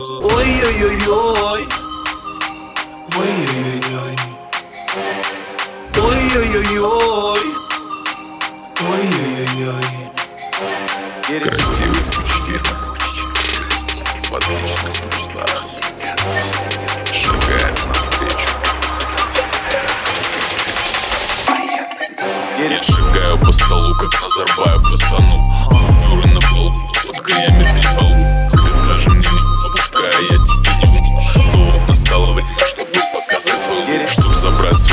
Ой-ой-ой-ой. 0.00 1.66
Ой-ой-ой-ой. 3.16 4.16
Ой-ой-ой-ой. 5.96 7.40
Мужчина 12.16 12.72
В 14.20 14.34
отличных 14.36 14.94
трусах 15.10 15.66
Шагает 17.12 17.76
навстречу. 17.88 18.50
Я 22.70 22.78
шагаю 22.78 23.36
по 23.38 23.50
столу, 23.50 23.92
как 23.96 24.12
Назарбаев 24.22 24.80
в 24.80 24.92
Астану. 24.92 25.36
Юра 26.14 26.27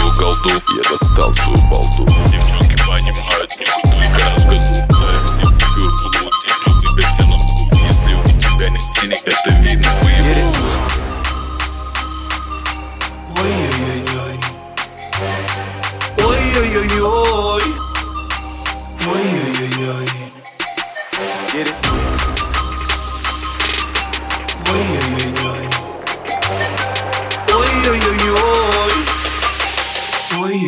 свою 0.05 0.13
голду, 0.15 0.49
я 0.75 0.89
достал 0.89 1.33
свою 1.33 1.57
балду. 1.69 2.05
Девчонки 2.27 2.75
понимают, 2.75 3.49
не 3.57 3.65
только 3.65 4.19
раз 4.19 4.43
в 4.43 4.49
году 4.49 4.75
Даем 5.01 5.25
всем 5.27 5.49
купюр, 5.51 5.91
будут 6.15 6.79
деньги, 6.81 7.21
на 7.29 7.37
вкус 7.37 7.71
Если 7.81 8.13
у 8.13 8.23
тебя 8.39 8.69
нет 8.69 8.83
денег, 9.01 9.19
это 9.25 9.49
видно 9.61 9.89
по 10.01 10.05
Ой-ой-ой-ой. 13.41 14.35
Ой-ой-ой-ой. 16.23 17.63
Ой-ой-ой-ой. 19.07 20.09
Ой-ой-ой-ой 24.67 25.54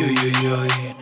Ой-ой-ой-ой 0.08 0.94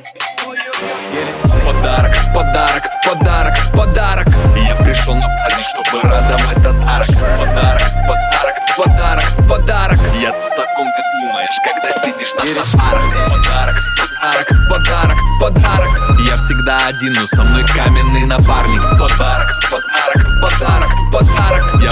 Подарок, 1.65 2.17
подарок, 2.35 2.83
подарок, 3.05 3.55
подарок. 3.73 4.27
Я 4.57 4.75
пришел 4.75 5.15
на 5.15 5.29
праздник, 5.29 5.65
чтобы 5.65 6.03
радовать 6.03 6.57
татарок 6.57 7.07
Подарок, 7.39 7.83
подарок, 8.05 8.57
подарок, 8.77 9.49
подарок. 9.49 9.99
Я 10.21 10.31
о 10.31 10.51
таком 10.51 10.89
ты 10.91 11.03
думаешь, 11.23 11.57
когда 11.63 11.93
сидишь 11.93 12.35
на 12.35 12.47
шнапарах 12.47 13.05
Подарок, 13.31 13.77
подарок, 14.11 14.49
подарок, 14.69 15.19
подарок. 15.41 16.21
Я 16.27 16.37
всегда 16.37 16.79
один, 16.89 17.13
но 17.13 17.27
со 17.29 17.45
мной 17.45 17.65
каменный 17.77 18.25
напарник. 18.25 18.83
Подарок, 18.99 19.53
подарок, 19.71 20.27
подарок, 20.43 20.91
подарок 21.13 21.46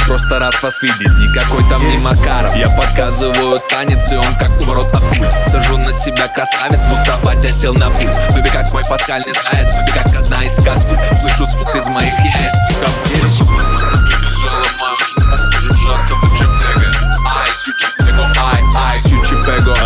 просто 0.07 0.39
рад 0.39 0.63
вас 0.63 0.81
видеть, 0.83 1.19
никакой 1.19 1.69
там 1.69 1.87
не 1.89 1.99
Макаров. 1.99 2.55
Я 2.55 2.69
показываю 2.71 3.61
танец, 3.69 4.13
и 4.13 4.17
он 4.17 4.35
как 4.39 4.51
ворот 4.63 4.93
от 4.93 5.03
пуль. 5.17 5.31
Сажу 5.43 5.79
на 5.79 5.93
себя 5.93 6.29
красавец, 6.29 6.85
будто 6.87 7.19
батя 7.23 7.53
сел 7.53 7.75
на 7.75 7.91
пуль. 7.91 8.15
Бэби 8.35 8.49
как 8.51 8.73
мой 8.73 8.85
пасхальный 8.89 9.33
заяц, 9.33 9.69
бэби 9.77 9.91
как 9.93 10.07
одна 10.17 10.45
из 10.45 10.55
косуль. 10.57 10.99
Слышу 11.21 11.45
звук 11.47 11.75
из 11.75 11.87
моих 11.87 12.17
яиц, 12.19 12.55
пего, 12.71 12.89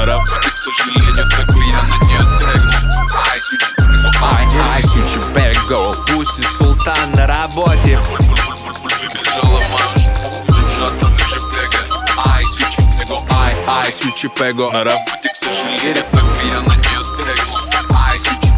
работе, 0.04 0.50
к 0.50 0.56
сожалению, 0.56 1.28
такой 1.30 1.68
я 1.68 1.82
на 1.82 1.96
нее 2.04 2.22
трегну 2.38 2.72
Ай, 3.30 3.40
сючи 3.40 3.66
ай, 4.22 4.46
ай, 4.72 4.82
сючи 4.82 5.20
Пусть 6.12 6.38
и 6.38 6.42
султан 6.42 7.12
на 7.14 7.26
работе 7.26 7.98
ай, 13.88 13.92
ай, 13.92 13.92
сючи 13.92 14.28
пего 14.28 14.70
работе, 14.70 15.30
к 15.32 15.36
сожалению, 15.36 15.94
такой 15.94 16.46
я 16.46 16.60
на 16.60 16.74
нее 16.74 17.00
трегну 17.24 17.56
Ай, 17.98 18.18
сючи 18.18 18.48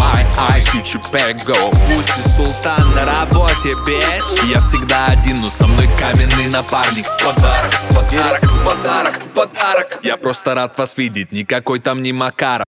Ай, 0.00 0.26
ай, 0.38 0.60
сючи 0.62 0.98
пего 1.12 1.70
Пусть 1.92 2.18
и 2.18 2.28
султан 2.28 2.94
на 2.94 3.04
работе, 3.04 3.74
бич 3.86 4.22
Я 4.44 4.60
всегда 4.60 5.06
один, 5.08 5.40
но 5.40 5.48
со 5.48 5.66
мной 5.66 5.86
каменный 5.98 6.46
напарник. 6.46 7.06
Подарок, 7.22 7.74
подарок, 7.88 8.40
подарок, 8.64 9.18
подарок. 9.34 10.00
Я 10.02 10.16
просто 10.16 10.54
рад 10.54 10.78
вас 10.78 10.96
видеть, 10.96 11.32
никакой 11.32 11.80
там 11.80 12.02
не 12.02 12.12
Макаров 12.12 12.48